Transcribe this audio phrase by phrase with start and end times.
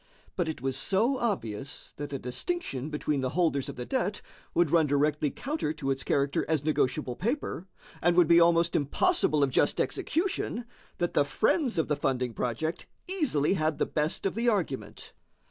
[0.35, 4.19] But it was so obvious that a distinction between the holders of the debt
[4.55, 7.67] would run directly counter to its character as negotiable paper,
[8.01, 10.65] and would be almost impossible of just execution,
[10.97, 15.13] that the friends of the funding project easily had the best of the argument.